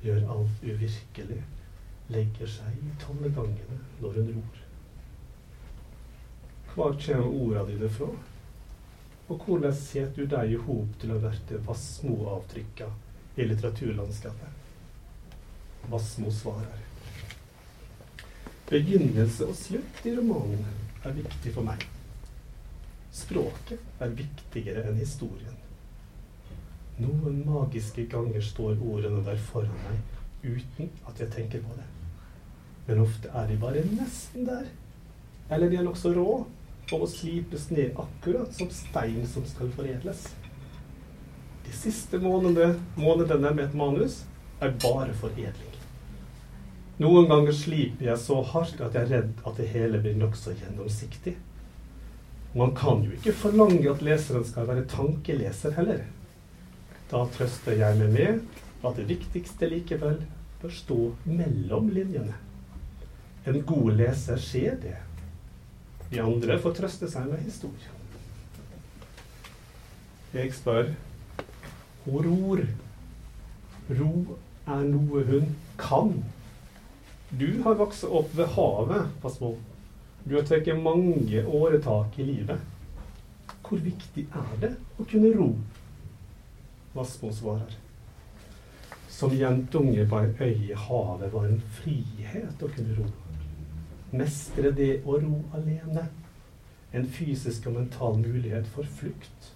gjør 0.06 0.30
alt 0.36 0.64
uvirkelig. 0.64 1.42
Legger 2.14 2.50
seg 2.58 2.78
i 2.78 2.94
tollegangene 3.02 3.80
når 4.02 4.20
hun 4.20 4.32
ror. 4.36 4.62
Hvor 6.76 6.98
kommer 7.02 7.30
orda 7.32 7.66
dine 7.70 7.90
fra? 7.90 8.12
Og 9.26 9.42
hvordan 9.42 9.74
setter 9.74 10.22
du 10.22 10.30
deg 10.36 10.54
i 10.54 10.62
hop 10.68 11.00
til 11.02 11.16
å 11.16 11.22
bli 11.24 11.62
Vassmo-avtrykka 11.66 12.92
i 13.42 13.48
litteraturlandskapet? 13.50 14.62
Vassmo 15.90 16.32
svarer. 16.34 16.84
Begynnelse 18.70 19.46
og 19.46 19.58
slutt 19.58 20.06
i 20.06 20.16
romanen 20.18 20.64
er 21.06 21.14
viktig 21.18 21.54
for 21.54 21.66
meg. 21.66 21.84
Språket 23.14 24.02
er 24.02 24.16
viktigere 24.18 24.88
enn 24.90 24.98
historien. 25.00 25.55
Noen 27.02 27.42
magiske 27.44 28.06
ganger 28.12 28.44
står 28.44 28.80
ordene 28.80 29.20
der 29.25 29.40
foran 29.50 29.75
meg 29.84 30.16
uten 30.46 30.92
at 31.10 31.20
jeg 31.20 31.32
tenker 31.34 31.64
på 31.66 31.75
det. 31.75 31.88
Men 32.88 33.02
ofte 33.04 33.32
er 33.34 33.50
de 33.50 33.58
bare 33.60 33.84
nesten 33.90 34.46
der. 34.48 34.70
Eller 35.52 35.70
de 35.70 35.80
er 35.80 35.86
nokså 35.88 36.14
rå 36.16 36.30
og 36.94 37.00
må 37.02 37.08
slipes 37.10 37.70
ned 37.74 37.98
akkurat 38.00 38.54
som 38.54 38.70
stein 38.72 39.25
som 39.28 39.46
skal 39.50 39.72
foredles. 39.74 40.28
De 41.66 41.74
siste 41.74 42.20
månedene, 42.22 42.78
månedene 42.96 43.52
med 43.58 43.64
et 43.66 43.78
manus 43.78 44.22
er 44.62 44.75
bare 44.84 45.14
foredling. 45.18 45.74
Noen 47.02 47.28
ganger 47.28 47.52
sliper 47.58 48.08
jeg 48.08 48.22
så 48.22 48.38
hardt 48.54 48.80
at 48.80 48.94
jeg 48.96 49.02
er 49.02 49.14
redd 49.18 49.42
at 49.44 49.58
det 49.60 49.72
hele 49.74 50.00
blir 50.00 50.16
nokså 50.20 50.54
gjennomsiktig. 50.56 51.34
Man 52.56 52.72
kan 52.78 53.02
jo 53.04 53.12
ikke 53.18 53.34
forlange 53.36 53.90
at 53.92 54.06
leseren 54.06 54.46
skal 54.48 54.70
være 54.70 54.86
tankeleser 54.88 55.75
heller. 55.75 56.06
Da 57.12 57.22
trøster 57.36 57.78
jeg 57.78 58.00
meg 58.00 58.14
med 58.14 58.86
at 58.86 58.98
det 58.98 59.08
viktigste 59.10 59.70
likevel 59.70 60.22
bør 60.62 60.74
stå 60.74 61.00
mellom 61.26 61.90
linjene. 61.94 62.34
En 63.46 63.62
god 63.62 63.92
leser 64.00 64.42
ser 64.42 64.80
det. 64.82 64.96
De 66.10 66.22
andre 66.22 66.58
får 66.62 66.80
trøste 66.80 67.10
seg 67.10 67.28
med 67.30 67.44
historien. 67.46 68.02
Jeg 70.34 70.54
spør 70.54 70.90
Hun 72.06 72.26
ror. 72.26 72.62
Ro 73.90 74.10
er 74.68 74.84
noe 74.90 75.22
hun 75.26 75.48
kan. 75.78 76.12
Du 77.30 77.48
har 77.64 77.78
vokst 77.78 78.06
opp 78.06 78.34
ved 78.38 78.50
havet, 78.54 79.10
Pasmo. 79.22 79.56
Du 80.26 80.36
har 80.36 80.46
tatt 80.46 80.70
mange 80.82 81.42
åretak 81.46 82.18
i 82.22 82.26
livet. 82.26 82.62
Hvor 83.66 83.82
viktig 83.82 84.26
er 84.34 84.54
det 84.62 84.72
å 84.98 85.06
kunne 85.10 85.34
ro? 85.38 85.50
Vassmo 86.96 87.32
her. 87.58 87.75
Som 89.10 89.36
jentunge 89.36 90.08
på 90.10 90.20
ei 90.20 90.32
øy 90.40 90.72
i 90.72 90.78
havet 90.80 91.34
var 91.34 91.48
en 91.48 91.62
frihet 91.78 92.64
å 92.64 92.70
kunne 92.72 92.96
ro. 92.98 93.08
Mestre 94.16 94.72
det 94.75 95.02
å 95.04 95.20
ro 95.20 95.42
alene. 95.56 96.08
En 96.96 97.08
fysisk 97.12 97.68
og 97.68 97.78
mental 97.80 98.18
mulighet 98.20 98.68
for 98.72 98.88
flukt. 99.00 99.52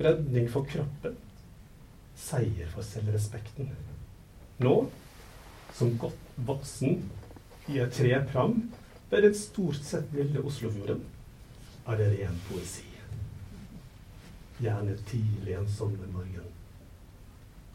Redning 0.00 0.48
for 0.50 0.66
kroppen. 0.70 1.16
Seier 2.16 2.70
for 2.70 2.86
selvrespekten. 2.86 3.70
Nå 4.60 4.74
som 5.74 5.96
godt 5.98 6.36
voksen 6.46 7.02
i 7.70 7.78
et 7.80 7.94
trepram 7.94 8.58
ved 9.10 9.26
den 9.26 9.34
stort 9.34 9.82
sett 9.84 10.12
lille 10.14 10.42
Oslofjorden, 10.46 11.02
er 11.86 11.98
det 11.98 12.10
ren 12.18 12.38
poesi. 12.48 12.89
Gjerne 14.60 14.96
tidlig 15.08 15.54
en 15.56 15.68
sommermorgen. 15.68 16.50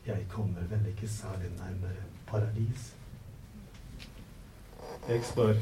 Jeg 0.06 0.28
kommer 0.30 0.68
vel 0.70 0.92
ikke 0.92 1.10
særlig 1.10 1.50
nærmere 1.58 2.06
paradis. 2.28 2.92
Jeg 5.10 5.24
spør. 5.26 5.56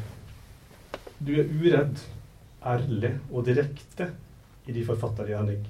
Du 1.24 1.32
er 1.32 1.48
uredd, 1.48 2.04
ærlig 2.66 3.14
og 3.32 3.46
direkte 3.46 4.10
i 4.68 4.76
din 4.76 4.86
forfattergjerning. 4.86 5.64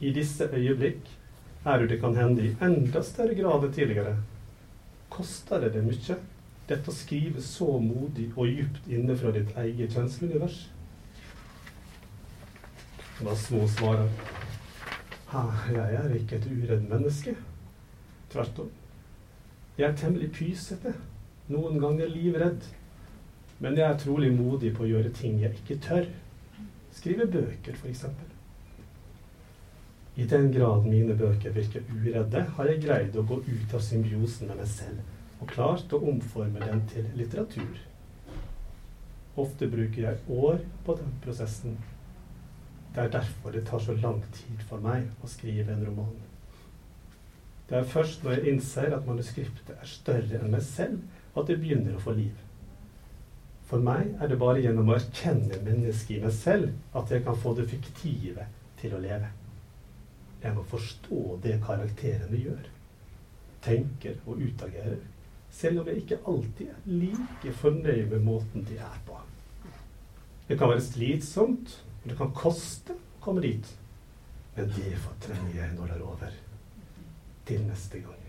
I 0.00 0.12
disse 0.12 0.46
øyeblikk 0.52 1.10
er 1.64 1.78
du 1.78 1.86
det 1.86 2.00
kan 2.00 2.16
hende 2.16 2.46
i 2.46 2.56
enda 2.62 3.02
større 3.02 3.34
grad 3.34 3.64
enn 3.66 3.74
tidligere 3.74 4.16
koster 5.10 5.62
det 5.62 5.72
deg 5.74 5.86
mye, 5.86 6.16
dette 6.68 6.90
å 6.90 6.94
skrive 6.94 7.42
så 7.42 7.78
modig 7.80 8.28
og 8.36 8.50
djupt 8.50 8.88
inne 8.92 9.16
fra 9.18 9.32
ditt 9.34 9.54
eget 9.58 9.94
kjensleunivers? 9.94 10.66
Vassmo 13.24 13.64
svarer 13.68 14.10
jeg 15.72 15.94
er 15.98 16.12
ikke 16.16 16.36
et 16.36 16.48
uredd 16.48 16.84
menneske. 16.88 17.34
Tvert 18.32 18.58
om. 18.62 18.68
Jeg 19.76 19.90
er 19.90 19.96
temmelig 19.96 20.30
pysete, 20.32 20.92
noen 21.52 21.80
ganger 21.80 22.08
livredd. 22.08 22.62
Men 23.58 23.76
jeg 23.76 23.88
er 23.88 23.98
trolig 24.00 24.30
modig 24.36 24.72
på 24.76 24.84
å 24.84 24.88
gjøre 24.90 25.12
ting 25.16 25.40
jeg 25.40 25.56
ikke 25.60 25.78
tør. 25.82 26.06
Skrive 26.96 27.26
bøker, 27.32 27.76
f.eks. 27.76 28.04
I 30.16 30.24
den 30.28 30.48
grad 30.52 30.86
mine 30.88 31.16
bøker 31.16 31.52
virker 31.52 31.84
uredde, 31.92 32.46
har 32.56 32.70
jeg 32.70 32.84
greid 32.84 33.16
å 33.16 33.26
gå 33.28 33.42
ut 33.44 33.74
av 33.76 33.84
symbiosen 33.84 34.48
med 34.48 34.62
meg 34.62 34.70
selv 34.70 35.12
og 35.36 35.50
klart 35.50 35.92
å 35.92 36.00
omforme 36.08 36.62
den 36.62 36.80
til 36.88 37.08
litteratur. 37.18 37.82
Ofte 39.36 39.68
bruker 39.68 40.06
jeg 40.06 40.22
år 40.32 40.62
på 40.86 40.96
den 40.96 41.12
prosessen. 41.24 41.76
Det 42.96 43.04
er 43.04 43.10
derfor 43.12 43.52
det 43.52 43.66
tar 43.68 43.78
så 43.84 43.92
lang 43.92 44.22
tid 44.32 44.62
for 44.70 44.80
meg 44.80 45.10
å 45.20 45.28
skrive 45.28 45.74
en 45.74 45.84
roman. 45.84 46.14
Det 47.68 47.76
er 47.76 47.90
først 47.90 48.22
når 48.24 48.38
jeg 48.38 48.54
innser 48.54 48.94
at 48.96 49.04
manuskriptet 49.04 49.74
er 49.76 49.90
større 49.90 50.38
enn 50.38 50.48
meg 50.54 50.62
selv, 50.64 51.02
at 51.36 51.50
det 51.50 51.58
begynner 51.60 51.98
å 51.98 52.00
få 52.00 52.14
liv. 52.16 52.32
For 53.68 53.84
meg 53.84 54.14
er 54.16 54.32
det 54.32 54.38
bare 54.40 54.62
gjennom 54.64 54.88
å 54.88 54.96
erkjenne 54.96 55.60
mennesket 55.66 56.16
i 56.16 56.22
meg 56.22 56.32
selv 56.38 56.96
at 56.96 57.12
jeg 57.12 57.26
kan 57.26 57.36
få 57.36 57.52
det 57.58 57.68
fiktive 57.68 58.48
til 58.80 58.96
å 58.96 59.02
leve. 59.04 59.28
Jeg 60.40 60.56
må 60.56 60.64
forstå 60.70 61.22
det 61.44 61.58
karakterene 61.66 62.40
gjør, 62.46 62.68
tenker 63.66 64.16
og 64.24 64.40
utagerer, 64.40 65.02
selv 65.52 65.82
om 65.82 65.90
jeg 65.92 66.06
ikke 66.06 66.22
alltid 66.32 66.72
er 66.72 66.92
like 66.96 67.52
fornøyd 67.60 68.08
med 68.14 68.24
måten 68.24 68.64
de 68.64 68.80
er 68.80 69.00
på. 69.04 69.20
Det 70.48 70.56
kan 70.56 70.72
være 70.72 70.88
slitsomt, 70.88 71.82
og 72.06 72.12
det 72.12 72.16
kan 72.20 72.28
koste 72.38 72.94
å 72.94 73.22
komme 73.24 73.42
dit. 73.42 73.70
Men 74.54 74.68
det 74.76 74.92
fortrenger 75.02 75.56
jeg 75.56 75.72
når 75.74 75.88
det 75.90 75.94
er 75.96 76.04
over. 76.06 76.36
Til 77.48 77.64
neste 77.66 77.98
gang. 78.04 78.20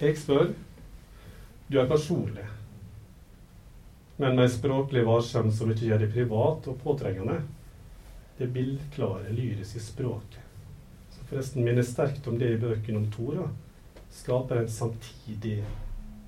Jeg 0.00 0.14
spør 0.16 0.52
Du 1.70 1.76
er 1.78 1.86
personlig, 1.90 2.46
men 4.18 4.38
med 4.38 4.50
språklig 4.50 5.04
varsom 5.06 5.50
som 5.54 5.70
ikke 5.70 5.86
gjør 5.86 6.00
det 6.02 6.08
privat 6.14 6.66
og 6.70 6.80
påtrengende 6.82 7.36
det 8.38 8.48
bildklare, 8.54 9.30
lyriske 9.30 9.80
språket. 9.80 10.40
som 11.10 11.26
forresten 11.26 11.64
minner 11.64 11.86
sterkt 11.86 12.26
om 12.26 12.38
det 12.38 12.54
i 12.54 12.58
bøkene 12.58 12.98
om 12.98 13.10
Tora. 13.12 13.46
Skaper 14.10 14.62
en 14.62 14.68
samtidig 14.70 15.64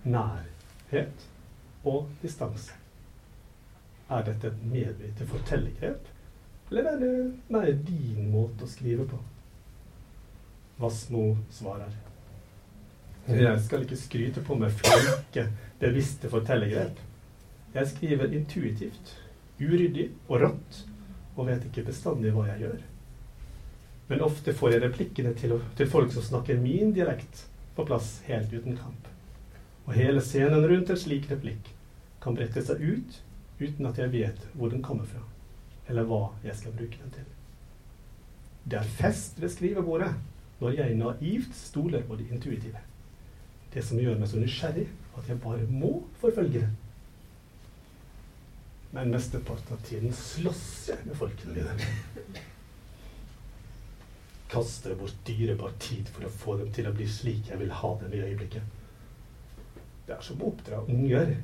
nærhet 0.05 1.27
og 1.85 2.07
distanse. 2.23 2.82
Er 4.13 4.25
dette 4.27 4.51
et 4.51 4.65
medvitet 4.69 5.29
fortellergrep, 5.31 6.09
eller 6.71 6.89
er 6.91 6.99
det 7.01 7.13
mer 7.53 7.71
din 7.87 8.29
måte 8.33 8.67
å 8.67 8.69
skrive 8.69 9.07
på? 9.09 9.21
Vassmo 10.83 11.31
svarer. 11.53 11.95
Jeg 13.29 13.59
skal 13.65 13.87
ikke 13.87 14.01
skryte 14.01 14.43
på 14.45 14.57
meg 14.59 14.75
flinke, 14.75 15.47
bevisste 15.81 16.29
fortellergrep. 16.33 16.99
Jeg 17.73 17.89
skriver 17.95 18.35
intuitivt, 18.37 19.15
uryddig 19.63 20.11
og 20.27 20.43
rått 20.43 20.83
og 21.37 21.47
vet 21.49 21.65
ikke 21.69 21.87
bestandig 21.87 22.35
hva 22.35 22.49
jeg 22.51 22.67
gjør. 22.67 22.81
Men 24.11 24.25
ofte 24.27 24.53
får 24.53 24.75
jeg 24.75 24.85
replikkene 24.85 25.33
til, 25.39 25.55
til 25.79 25.89
folk 25.89 26.13
som 26.13 26.27
snakker 26.27 26.61
min 26.61 26.93
dialekt, 26.93 27.47
på 27.73 27.87
plass 27.89 28.19
helt 28.27 28.53
uten 28.53 28.77
kamp. 28.77 29.07
Og 29.87 29.95
hele 29.97 30.21
scenen 30.21 30.67
rundt 30.69 30.91
en 30.93 31.01
slik 31.01 31.31
replikk 31.31 31.71
kan 32.21 32.37
brette 32.37 32.61
seg 32.67 32.83
ut 32.83 33.23
uten 33.63 33.89
at 33.89 33.99
jeg 33.99 34.13
vet 34.13 34.49
hvor 34.55 34.73
den 34.73 34.83
kommer 34.83 35.09
fra, 35.09 35.23
eller 35.89 36.07
hva 36.09 36.23
jeg 36.45 36.59
skal 36.59 36.77
bruke 36.77 36.99
den 37.01 37.15
til. 37.15 37.31
Det 38.65 38.79
er 38.79 38.95
fest 39.01 39.41
ved 39.43 39.51
skrivebordet 39.51 40.13
når 40.61 40.77
jeg 40.79 40.95
naivt 40.95 41.55
stoler 41.59 42.05
på 42.07 42.17
det 42.19 42.29
intuitive. 42.31 42.79
Det 43.75 43.83
som 43.85 43.99
gjør 43.99 44.21
meg 44.21 44.31
så 44.31 44.39
nysgjerrig 44.39 44.87
at 45.19 45.29
jeg 45.29 45.41
bare 45.43 45.67
må 45.71 45.95
forfølge 46.21 46.61
det. 46.61 46.71
Men 48.93 49.11
mesteparten 49.15 49.75
av 49.75 49.85
tiden 49.89 50.13
slåss 50.13 50.91
jeg 50.91 51.07
med 51.07 51.17
folkene 51.17 51.57
mine. 51.57 52.43
Kaster 54.53 54.95
bort 55.01 55.17
dyrebar 55.25 55.73
tid 55.81 56.11
for 56.13 56.29
å 56.29 56.33
få 56.43 56.59
dem 56.61 56.69
til 56.77 56.91
å 56.91 56.93
bli 56.95 57.07
slik 57.09 57.49
jeg 57.49 57.61
vil 57.63 57.73
ha 57.73 57.93
dem 58.03 58.13
i 58.13 58.21
øyeblikket. 58.21 58.79
Det 60.07 60.13
er 60.13 60.27
som 60.27 60.43
å 60.43 60.51
oppdra 60.53 60.83
unger. 60.93 61.39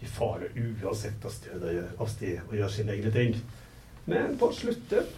De 0.00 0.06
farer 0.08 0.52
uansett 0.56 1.24
av 1.24 1.34
sted, 1.34 1.64
av 1.98 2.08
sted 2.08 2.40
og 2.46 2.54
gjør 2.56 2.72
sine 2.72 2.94
egne 2.96 3.12
ting. 3.12 3.36
Men 4.08 4.38
på 4.40 4.48
slutten, 4.56 5.10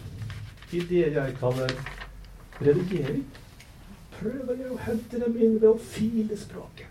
i 0.73 0.81
det 0.89 1.05
jeg 1.15 1.37
kaller 1.39 1.71
redigering, 2.59 3.23
prøver 4.17 4.59
jeg 4.59 4.73
å 4.73 4.81
hente 4.83 5.21
dem 5.23 5.37
inn 5.37 5.55
ved 5.61 5.69
å 5.71 5.79
file 5.79 6.37
språket. 6.37 6.89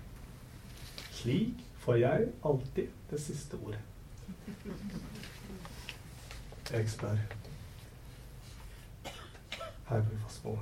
Slik 1.13 1.61
får 1.85 2.01
jeg 2.03 2.29
alltid 2.49 2.89
det 3.11 3.21
siste 3.21 3.59
ordet. 3.63 3.83
Spør 6.89 7.19
Her 9.89 10.01
hvor 10.01 10.09
vi 10.09 10.21
var 10.23 10.37
på. 10.43 10.57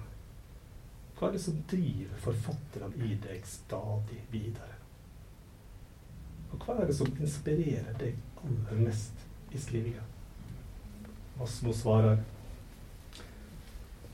Hva 1.18 1.28
er 1.28 1.36
det 1.36 1.42
som 1.44 1.58
driver 1.70 2.22
forfatterne 2.24 3.06
i 3.06 3.14
deg 3.22 3.44
stadig 3.46 4.22
videre? 4.32 4.79
Og 6.50 6.64
hva 6.64 6.78
er 6.80 6.90
det 6.90 6.96
som 6.98 7.10
inspirerer 7.20 7.92
deg 8.00 8.16
aller 8.44 8.84
mest 8.86 9.26
i 9.54 9.60
skrivinga? 9.60 10.02
Asmo 11.40 11.72
svarer 11.72 12.18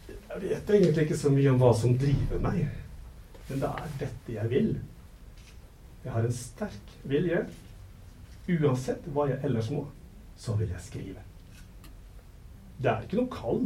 Jeg 0.07 0.43
vet 0.43 0.71
egentlig 0.71 1.07
ikke 1.07 1.19
så 1.19 1.33
mye 1.33 1.53
om 1.53 1.63
hva 1.63 1.73
som 1.75 1.97
driver 1.99 2.43
meg, 2.45 2.67
men 3.49 3.63
det 3.63 3.71
er 3.71 3.95
dette 4.03 4.35
jeg 4.35 4.51
vil. 4.53 4.75
Jeg 6.05 6.13
har 6.13 6.27
en 6.27 6.35
sterk 6.35 6.93
vilje. 7.09 7.41
Uansett 8.47 9.09
hva 9.11 9.25
jeg 9.31 9.41
ellers 9.49 9.73
må, 9.75 9.87
så 10.39 10.55
vil 10.61 10.71
jeg 10.71 10.85
skrive. 10.85 11.25
Det 12.77 12.91
er 12.93 13.07
ikke 13.07 13.19
noe 13.19 13.33
kall, 13.33 13.65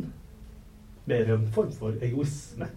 mer 1.10 1.34
en 1.34 1.48
form 1.52 1.74
for 1.74 2.06
egoisme. 2.06 2.70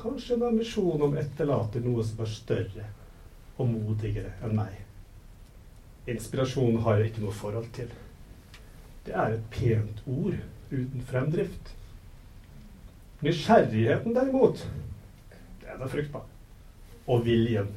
Kanskje 0.00 0.38
en 0.38 0.48
ambisjon 0.48 1.04
om 1.04 1.14
å 1.14 1.20
etterlate 1.20 1.84
noe 1.84 2.04
som 2.06 2.24
er 2.24 2.32
større 2.32 2.88
og 3.56 3.70
modigere 3.70 4.32
enn 4.44 4.56
meg. 4.56 4.85
Inspirasjon 6.06 6.76
har 6.84 7.00
jeg 7.00 7.10
ikke 7.10 7.24
noe 7.24 7.34
forhold 7.34 7.66
til. 7.74 7.90
Det 9.06 9.14
er 9.14 9.34
et 9.34 9.48
pent 9.50 10.02
ord 10.06 10.36
uten 10.70 11.02
fremdrift. 11.08 11.72
Nysgjerrigheten, 13.26 14.14
derimot, 14.14 14.62
den 15.62 15.82
er 15.82 15.90
fruktbar. 15.90 16.26
Og 17.06 17.24
viljen. 17.26 17.72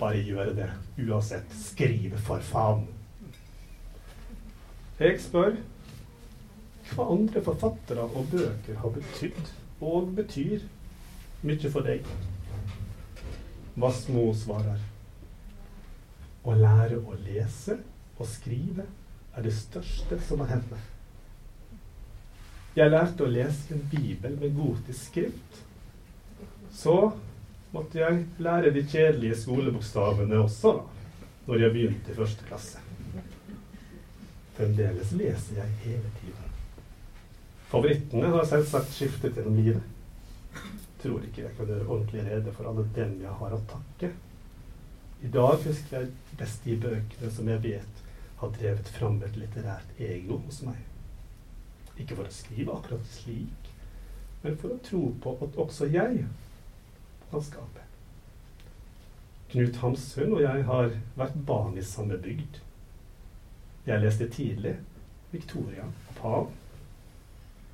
Bare 0.00 0.22
gjøre 0.24 0.54
det, 0.56 0.68
uansett. 0.98 1.52
Skrive 1.54 2.18
for 2.18 2.40
faen. 2.42 2.86
Jeg 4.98 5.20
spør 5.20 5.56
hva 6.92 7.06
andre 7.14 7.42
forfattere 7.44 8.04
og 8.04 8.28
bøker 8.32 8.80
har 8.80 8.92
betydd 8.96 9.52
og 9.82 10.12
betyr 10.16 10.64
mye 11.42 11.70
for 11.72 11.86
deg. 11.86 12.06
Vassmo 13.82 14.28
svarer 14.36 14.80
å 16.44 16.54
lære 16.58 16.98
å 16.98 17.16
lese 17.22 17.78
og 18.18 18.26
skrive 18.28 18.86
er 19.32 19.44
det 19.46 19.54
største 19.56 20.18
som 20.26 20.42
har 20.42 20.54
hendt 20.56 20.70
meg. 20.72 20.88
Jeg 22.76 22.92
lærte 22.92 23.24
å 23.24 23.30
lese 23.30 23.74
en 23.74 23.84
bibel 23.92 24.38
med 24.40 24.56
gotisk 24.56 25.10
skrift. 25.10 25.60
Så 26.72 26.96
måtte 27.72 28.00
jeg 28.00 28.24
lære 28.42 28.72
de 28.72 28.84
kjedelige 28.88 29.36
skolebokstavene 29.42 30.40
også, 30.40 30.72
da, 30.78 31.28
når 31.48 31.66
jeg 31.66 31.74
begynte 31.76 32.12
i 32.12 32.16
første 32.16 32.48
klasse. 32.48 32.80
Fremdeles 34.56 35.12
leser 35.16 35.60
jeg 35.60 35.76
hele 35.84 36.12
tiden. 36.20 36.48
Favorittene 37.72 38.32
har 38.34 38.48
selvsagt 38.48 38.92
skiftet 38.92 39.36
gjennom 39.36 39.56
livet. 39.56 39.84
Tror 41.02 41.22
ikke 41.24 41.46
jeg 41.46 41.56
kan 41.56 41.70
gjøre 41.70 41.88
ordentlig 41.88 42.24
rede 42.26 42.52
for 42.56 42.68
alle 42.68 42.84
dem 42.96 43.16
jeg 43.24 43.38
har 43.40 43.56
å 43.56 43.62
takke. 43.68 44.12
I 45.22 45.28
dag 45.30 45.60
husker 45.62 46.00
jeg 46.00 46.38
best 46.38 46.64
de 46.66 46.74
bøkene 46.82 47.28
som 47.30 47.48
jeg 47.48 47.62
vet 47.62 48.00
har 48.40 48.54
drevet 48.56 48.88
fram 48.90 49.20
et 49.22 49.36
litterært 49.38 50.00
ego 50.02 50.40
hos 50.42 50.62
meg. 50.66 50.80
Ikke 51.94 52.16
for 52.18 52.26
å 52.26 52.34
skrive 52.34 52.74
akkurat 52.74 53.06
slik, 53.06 53.68
men 54.42 54.56
for 54.58 54.74
å 54.74 54.80
tro 54.82 55.02
på 55.22 55.36
at 55.46 55.58
også 55.62 55.86
jeg 55.92 56.24
kan 57.30 57.44
skape. 57.46 57.84
Knut 59.52 59.78
Hamsun 59.84 60.32
og 60.32 60.42
jeg 60.42 60.64
har 60.66 60.90
vært 61.20 61.38
barn 61.46 61.78
i 61.78 61.86
samme 61.86 62.18
bygd. 62.18 62.58
Jeg 63.86 64.02
leste 64.02 64.26
tidlig 64.32 64.74
Victoria 65.30 65.86
og 65.86 66.18
Pav, 66.18 66.50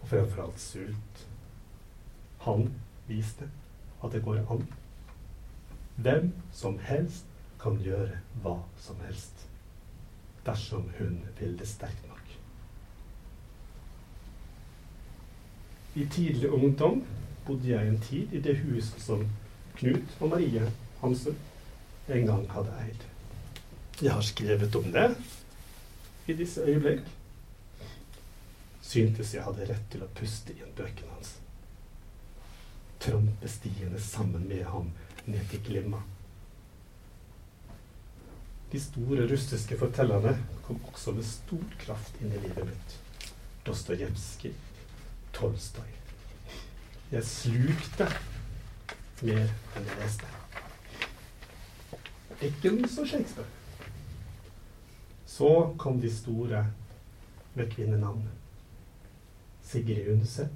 og 0.03 0.13
fremfor 0.13 0.45
alt 0.45 0.61
Sult. 0.61 1.25
Han 2.45 2.69
viste 3.09 3.49
at 4.05 4.13
det 4.13 4.23
går 4.27 4.45
an. 4.53 4.69
Hvem 5.97 6.31
som 6.53 6.77
helst 6.85 7.25
kan 7.62 7.79
gjøre 7.83 8.21
hva 8.42 8.57
som 8.81 9.01
helst. 9.07 9.47
Dersom 10.47 10.88
hun 10.99 11.21
vil 11.40 11.59
det 11.59 11.68
sterkt 11.68 12.07
nok. 12.09 12.35
I 15.99 16.07
tidlig 16.07 16.51
ungdom 16.55 17.03
bodde 17.47 17.68
jeg 17.68 17.88
en 17.88 18.01
tid 18.01 18.33
i 18.33 18.40
det 18.44 18.59
huset 18.62 19.03
som 19.03 19.27
Knut 19.79 20.16
og 20.21 20.31
Marie 20.31 20.64
Hansen 21.01 21.37
en 22.09 22.27
gang 22.27 22.44
hadde 22.51 22.75
eid. 22.85 23.05
Jeg 24.03 24.12
har 24.12 24.23
skrevet 24.23 24.77
om 24.77 24.92
det 24.92 25.09
i 26.27 26.37
disse 26.38 26.62
øyeblikk. 26.62 27.03
Syntes 28.83 29.35
jeg 29.35 29.44
hadde 29.44 29.66
rett 29.68 29.90
til 29.92 30.05
å 30.05 30.11
puste 30.16 30.55
inn 30.55 30.71
bøkene 30.77 31.12
hans. 31.16 31.35
Trampe 33.03 33.51
stiene 33.51 34.01
sammen 34.01 34.47
med 34.49 34.64
ham 34.71 34.92
ned 35.27 35.44
til 35.51 35.62
Glimma. 35.66 36.01
De 38.72 38.81
store 38.81 39.26
russiske 39.31 39.76
fortellerne 39.81 40.35
kom 40.66 40.81
også 40.90 41.14
med 41.16 41.24
stor 41.24 41.76
kraft 41.81 42.18
inn 42.20 42.33
i 42.33 42.40
livet 42.42 42.66
mitt. 42.68 42.96
Dostojevskij, 43.64 44.52
Tolstoj. 45.33 45.88
Jeg 47.09 47.24
slukte 47.24 48.09
mer 49.24 49.46
enn 49.76 49.88
jeg 49.88 50.00
leste. 50.02 50.35
Dickens 52.42 52.98
og 53.00 53.09
Shakespeare. 53.09 53.48
Så 55.26 55.48
kom 55.81 56.00
de 56.00 56.11
store 56.12 56.66
med 57.54 57.72
kvinnenavn. 57.72 58.28
Sigrid 59.64 60.12
Undset, 60.12 60.52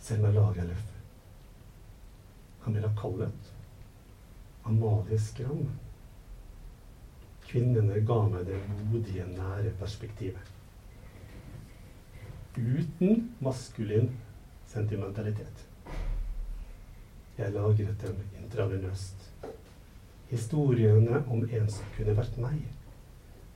Selma 0.00 0.28
Lagerlöf, 0.32 0.84
Camilla 2.64 2.92
Collett, 3.00 3.52
Amalie 4.64 5.18
Skram. 5.20 5.66
Kvinnene 7.46 8.00
ga 8.06 8.20
meg 8.26 8.46
det 8.48 8.58
modige, 8.90 9.26
nære 9.36 9.70
perspektivet. 9.78 10.52
Uten 12.56 13.28
maskulin 13.40 14.10
sentimentalitet. 14.66 15.66
Jeg 17.38 17.52
lagret 17.52 18.02
dem 18.02 18.16
intravenøst. 18.40 19.30
Historiene 20.30 21.22
om 21.30 21.44
en 21.44 21.70
som 21.70 21.92
kunne 21.96 22.16
vært 22.16 22.38
meg. 22.40 22.64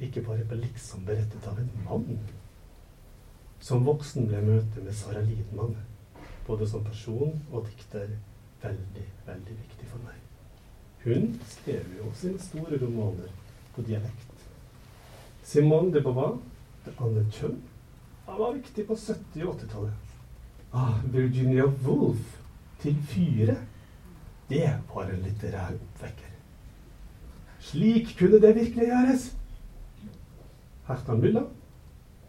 Ikke 0.00 0.22
bare 0.22 0.60
liksom 0.60 1.04
berettet 1.08 1.48
av 1.48 1.58
en 1.58 1.70
mann. 1.84 2.20
Som 3.60 3.84
voksen 3.88 4.28
ble 4.28 4.40
møtet 4.44 4.84
med 4.84 4.94
Sara 4.96 5.24
Lidmann, 5.24 5.74
både 6.46 6.68
som 6.68 6.84
person 6.84 7.34
og 7.50 7.66
dikter, 7.66 8.14
veldig, 8.62 9.06
veldig 9.26 9.58
viktig 9.64 9.88
for 9.90 10.06
meg. 10.06 10.20
Hun 11.04 11.34
skrev 11.48 11.96
jo 11.96 12.12
sine 12.14 12.40
store 12.40 12.78
romaner 12.80 13.39
dialekt. 13.86 14.46
Simone 15.44 15.92
de 15.94 16.02
Beauvoir, 16.04 16.38
det 16.84 16.94
andre 17.00 17.24
kjønn, 17.34 17.58
var 18.38 18.52
viktig 18.54 18.86
på 18.86 18.94
70- 18.94 19.44
og 19.44 19.54
80-tallet. 19.60 19.92
Ah, 20.72 21.00
Virginia 21.12 21.64
Woolf 21.64 22.38
til 22.80 22.96
fyre. 23.10 23.56
Det 24.48 24.70
var 24.94 25.10
en 25.10 25.22
litterær 25.24 25.74
oppvekker. 25.74 26.30
Slik 27.60 28.14
kunne 28.18 28.40
det 28.40 28.54
virkelig 28.56 28.86
gjøres. 28.86 29.26
Herta 30.88 31.14
Mulla 31.14 31.42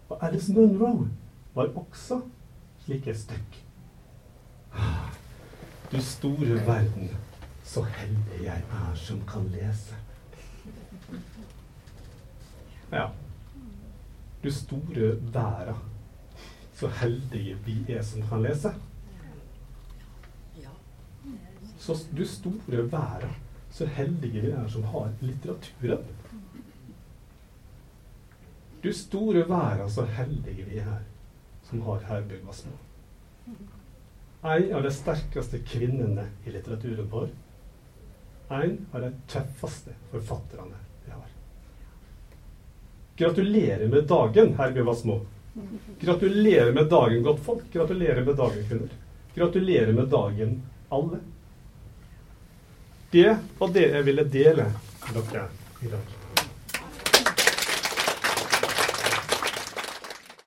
og 0.09 0.17
Alice 0.27 0.53
Munro 0.53 1.07
var 1.55 1.71
også 1.75 2.21
slike 2.83 3.15
stykk. 3.15 3.57
Ah, 4.73 5.09
du 5.91 6.01
store 6.01 6.59
verden, 6.67 7.09
så 7.63 7.83
heldig 7.83 8.43
jeg 8.43 8.63
er 8.71 8.95
som 8.95 9.21
kan 9.27 9.47
lese. 9.53 9.95
Ja. 12.91 13.11
Du 14.41 14.51
store 14.51 15.15
verda, 15.33 15.75
så 16.73 16.87
heldige 16.87 17.57
vi 17.65 17.77
er 17.93 18.01
som 18.03 18.23
kan 18.27 18.41
lese. 18.43 18.73
Så 21.81 21.95
du 22.11 22.25
store 22.25 22.83
verda, 22.91 23.29
så 23.71 23.85
heldige 23.85 24.41
vi 24.41 24.51
er 24.51 24.67
som 24.67 24.83
har 24.83 25.13
litteraturen. 25.19 26.03
Du 28.83 28.93
store 28.93 29.47
verda, 29.49 29.89
så 29.89 30.05
heldige 30.05 30.65
vi 30.65 30.77
er 30.77 30.99
som 31.69 31.81
har 31.81 32.03
Herbjørg 32.09 32.45
Wassmo. 32.45 32.75
En 34.43 34.73
av 34.73 34.83
de 34.83 34.91
sterkeste 34.91 35.61
kvinnene 35.65 36.27
i 36.45 36.53
litteraturen 36.53 37.09
vår. 37.11 37.29
En 38.51 38.77
av 38.93 39.01
de 39.01 39.11
tøffeste 39.29 39.93
forfatterne. 40.11 40.81
Gratulerer 43.21 43.87
med 43.87 44.07
dagen, 44.09 44.55
Herbjørg 44.57 44.97
små. 44.97 45.19
Gratulerer 46.01 46.71
med 46.73 46.87
dagen, 46.89 47.23
godt 47.23 47.43
folk. 47.45 47.67
Gratulerer 47.73 48.25
med 48.25 48.35
dagen, 48.35 48.63
kvinner. 48.69 48.95
Gratulerer 49.35 49.93
med 49.93 50.07
dagen, 50.09 50.55
alle. 50.89 51.19
Det 53.11 53.35
var 53.59 53.75
det 53.75 53.85
jeg 53.91 54.07
ville 54.09 54.25
dele 54.39 54.71
med 55.13 55.21
dere 55.35 55.45
i 55.85 55.93
dag. 55.93 56.20